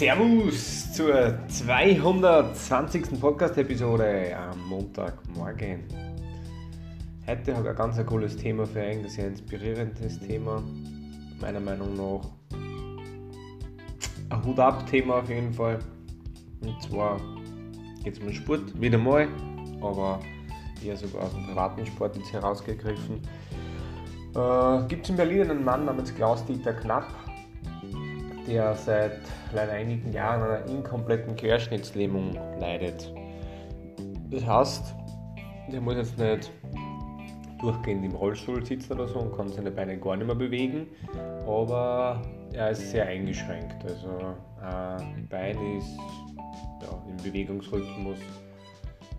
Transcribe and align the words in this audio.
Servus 0.00 0.94
zur 0.94 1.46
220. 1.46 3.20
Podcast-Episode 3.20 4.34
am 4.34 4.66
Montagmorgen. 4.66 5.84
Heute 7.26 7.54
habe 7.54 7.64
ich 7.64 7.70
ein 7.72 7.76
ganz 7.76 8.06
cooles 8.06 8.34
Thema 8.34 8.64
für 8.64 8.78
euch, 8.78 8.96
ein 8.96 9.08
sehr 9.10 9.26
inspirierendes 9.26 10.18
Thema. 10.20 10.62
Meiner 11.38 11.60
Meinung 11.60 11.94
nach 11.98 12.30
ein 14.30 14.42
Hut-Ab-Thema 14.42 15.16
auf 15.16 15.28
jeden 15.28 15.52
Fall. 15.52 15.78
Und 16.62 16.82
zwar 16.82 17.20
geht 18.02 18.14
es 18.14 18.20
um 18.20 18.28
den 18.28 18.34
Sport, 18.34 18.80
wieder 18.80 18.96
mal, 18.96 19.28
aber 19.82 20.20
eher 20.82 20.96
sogar 20.96 21.24
aus 21.24 21.34
dem 21.34 21.44
privaten 21.44 21.84
Sport 21.84 22.16
jetzt 22.16 22.32
herausgegriffen. 22.32 23.20
Äh, 24.34 24.88
Gibt 24.88 25.04
es 25.04 25.10
in 25.10 25.16
Berlin 25.16 25.50
einen 25.50 25.62
Mann 25.62 25.84
namens 25.84 26.14
Klaus-Dieter 26.14 26.72
Knapp, 26.72 27.12
der 28.50 28.74
seit 28.74 29.20
leider 29.54 29.72
einigen 29.72 30.12
Jahren 30.12 30.42
einer 30.42 30.66
inkompletten 30.66 31.36
Querschnittslähmung 31.36 32.34
leidet. 32.58 33.12
Das 34.30 34.44
heißt, 34.44 34.94
der 35.72 35.80
muss 35.80 35.94
jetzt 35.94 36.18
nicht 36.18 36.50
durchgehend 37.60 38.04
im 38.04 38.12
Rollstuhl 38.12 38.64
sitzen 38.64 38.94
oder 38.94 39.06
so 39.06 39.20
und 39.20 39.36
kann 39.36 39.48
seine 39.48 39.70
Beine 39.70 39.98
gar 39.98 40.16
nicht 40.16 40.26
mehr 40.26 40.34
bewegen, 40.34 40.88
aber 41.46 42.22
er 42.52 42.70
ist 42.70 42.90
sehr 42.90 43.06
eingeschränkt. 43.06 43.84
Also 43.84 44.34
ein 44.62 45.28
Bein 45.28 45.56
ist 45.78 45.96
ja, 46.82 47.02
im 47.08 47.16
Bewegungsrhythmus 47.18 48.18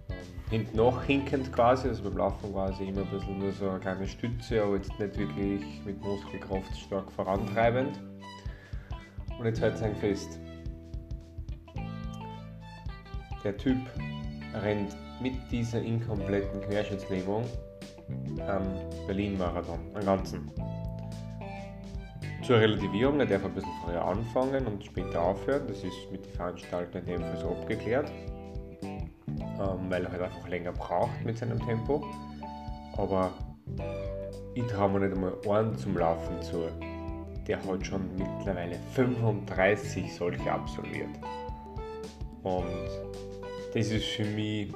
ähm, 0.09 0.15
hinten 0.49 0.77
nach 0.77 1.03
hinkend 1.03 1.53
quasi, 1.53 1.87
also 1.87 2.03
beim 2.03 2.17
Laufen 2.17 2.51
quasi 2.51 2.83
immer 2.85 3.01
ein 3.01 3.09
bisschen 3.09 3.37
nur 3.37 3.51
so 3.51 3.69
eine 3.69 3.79
kleine 3.79 4.07
Stütze, 4.07 4.61
aber 4.61 4.75
jetzt 4.75 4.99
nicht 4.99 5.17
wirklich 5.17 5.63
mit 5.85 6.01
Muskelkraft 6.01 6.75
stark 6.77 7.11
vorantreibend. 7.11 7.99
Und 9.39 9.45
jetzt 9.45 9.61
hält 9.61 9.75
es 9.75 9.97
fest. 9.99 10.39
Der 13.43 13.57
Typ 13.57 13.77
rennt 14.53 14.95
mit 15.21 15.33
dieser 15.51 15.81
inkompletten 15.81 16.61
Querschnittslähmung 16.61 17.43
am 18.47 18.63
Berlin-Marathon, 19.07 19.79
am 19.95 20.05
ganzen. 20.05 20.51
Zur 22.43 22.57
Relativierung, 22.57 23.19
er 23.19 23.27
darf 23.27 23.45
ein 23.45 23.53
bisschen 23.53 23.71
früher 23.83 24.03
anfangen 24.03 24.65
und 24.65 24.83
später 24.83 25.21
aufhören. 25.21 25.67
Das 25.67 25.83
ist 25.83 26.11
mit 26.11 26.25
den 26.25 26.33
Veranstaltern 26.33 27.03
in 27.05 27.13
dem 27.13 27.21
Fall 27.21 27.37
so 27.37 27.49
abgeklärt, 27.49 28.11
ähm, 28.81 29.89
weil 29.89 30.05
er 30.05 30.11
halt 30.11 30.21
einfach 30.23 30.47
länger 30.47 30.71
braucht 30.71 31.23
mit 31.23 31.37
seinem 31.37 31.59
Tempo. 31.65 32.03
Aber 32.97 33.31
ich 34.55 34.65
traue 34.67 34.89
mir 34.89 35.07
nicht 35.07 35.15
einmal 35.15 35.33
einen 35.49 35.77
zum 35.77 35.97
Laufen 35.97 36.41
zu. 36.41 36.67
Der 37.47 37.57
hat 37.63 37.85
schon 37.85 38.09
mittlerweile 38.17 38.77
35 38.93 40.13
solche 40.13 40.51
absolviert. 40.51 41.09
Und 42.43 42.65
das 43.73 43.87
ist 43.89 44.05
für 44.05 44.25
mich 44.25 44.73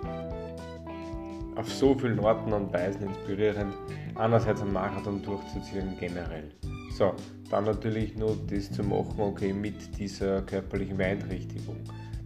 auf 1.56 1.72
so 1.72 1.96
vielen 1.96 2.20
Orten 2.20 2.54
und 2.54 2.72
Weisen 2.74 3.08
inspirierend, 3.08 3.74
einerseits 4.16 4.62
einen 4.62 4.74
Marathon 4.74 5.22
durchzuziehen 5.22 5.96
generell. 6.00 6.52
So, 6.98 7.14
dann 7.50 7.66
natürlich 7.66 8.16
nur 8.16 8.38
das 8.48 8.72
zu 8.72 8.84
machen, 8.84 9.20
okay, 9.20 9.54
mit 9.54 9.98
dieser 9.98 10.42
körperlichen 10.42 10.98
Beeinträchtigung, 10.98 11.78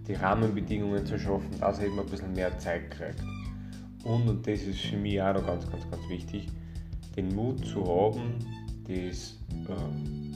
die 0.07 0.13
Rahmenbedingungen 0.13 1.05
zu 1.05 1.17
schaffen, 1.17 1.49
dass 1.59 1.79
er 1.79 1.87
eben 1.87 1.99
ein 1.99 2.05
bisschen 2.05 2.33
mehr 2.33 2.57
Zeit 2.59 2.91
kriegt. 2.91 3.23
Und, 4.03 4.29
und 4.29 4.47
das 4.47 4.61
ist 4.61 4.79
für 4.79 4.97
mich 4.97 5.21
auch 5.21 5.33
noch 5.33 5.45
ganz, 5.45 5.69
ganz, 5.69 5.89
ganz 5.89 6.07
wichtig, 6.09 6.47
den 7.15 7.35
Mut 7.35 7.65
zu 7.65 7.83
haben, 7.83 8.35
das 8.87 9.37
äh, 9.67 10.28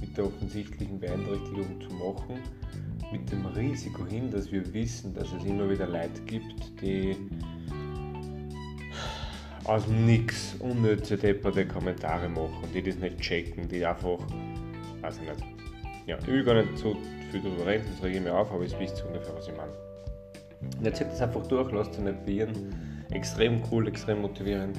mit 0.00 0.16
der 0.16 0.26
offensichtlichen 0.26 0.98
Beeinträchtigung 0.98 1.80
zu 1.80 1.94
machen, 1.94 2.40
mit 3.12 3.30
dem 3.30 3.46
Risiko 3.46 4.06
hin, 4.06 4.30
dass 4.30 4.50
wir 4.52 4.72
wissen, 4.72 5.14
dass 5.14 5.32
es 5.32 5.44
immer 5.44 5.68
wieder 5.70 5.86
Leute 5.86 6.20
gibt, 6.26 6.80
die 6.80 7.16
aus 9.64 9.84
dem 9.84 10.06
Nix 10.06 10.54
unnütze 10.60 11.16
depperte 11.16 11.66
Kommentare 11.66 12.28
machen, 12.28 12.68
die 12.72 12.82
das 12.82 12.96
nicht 12.96 13.18
checken, 13.20 13.68
die 13.68 13.84
einfach, 13.84 14.18
weiß 15.02 15.18
ich 15.18 15.28
nicht. 15.28 15.44
Ja, 16.06 16.18
ich 16.18 16.26
will 16.26 16.42
gar 16.42 16.54
nicht 16.54 16.78
so 16.78 16.96
viel 17.30 17.42
darüber 17.42 17.66
reden, 17.66 17.84
sonst 17.84 18.02
rege 18.02 18.18
ich 18.18 18.24
mir 18.24 18.34
auf, 18.34 18.50
aber 18.50 18.64
ihr 18.64 18.78
wisst 18.78 19.04
ungefähr, 19.04 19.34
was 19.34 19.46
ich 19.46 19.56
meine. 19.56 19.72
Und 20.78 20.84
jetzt 20.84 20.98
zieht 20.98 21.08
es 21.12 21.20
einfach 21.20 21.46
durch, 21.46 21.70
lasst 21.72 21.92
es 21.92 21.98
nicht 21.98 22.24
beirren. 22.24 22.74
Extrem 23.10 23.62
cool, 23.70 23.88
extrem 23.88 24.22
motivierend. 24.22 24.78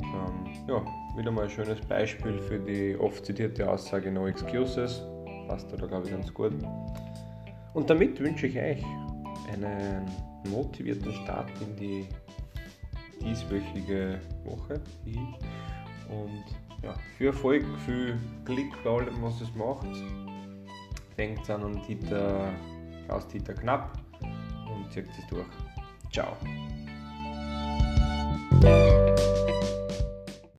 Ähm, 0.00 0.46
ja, 0.68 0.84
wieder 1.18 1.30
mal 1.32 1.44
ein 1.44 1.50
schönes 1.50 1.80
Beispiel 1.80 2.38
für 2.38 2.58
die 2.58 2.96
oft 2.96 3.26
zitierte 3.26 3.68
Aussage 3.68 4.10
No 4.10 4.28
Excuses. 4.28 5.02
Passt 5.48 5.70
da, 5.72 5.86
glaube 5.86 6.06
ich, 6.06 6.12
ganz 6.12 6.32
gut. 6.32 6.52
Und 7.74 7.90
damit 7.90 8.20
wünsche 8.20 8.46
ich 8.46 8.56
euch 8.56 8.84
einen 9.52 10.06
motivierten 10.48 11.12
Start 11.12 11.50
in 11.60 11.76
die 11.76 12.08
dieswöchige 13.20 14.20
Woche. 14.44 14.80
Und 16.08 16.44
ja, 16.82 16.94
viel 17.16 17.28
Erfolg, 17.28 17.64
viel 17.84 18.16
Glück 18.44 18.82
bei 18.84 18.90
allem, 18.90 19.20
was 19.20 19.40
es 19.40 19.52
macht. 19.56 19.88
Denkt 21.16 21.50
an 21.50 21.82
Dieter, 21.88 22.52
Klaus 23.06 23.26
Dieter 23.26 23.54
Knapp 23.54 23.98
und 24.20 24.92
zieht 24.92 25.08
es 25.08 25.26
durch. 25.28 25.46
Ciao. 26.12 26.36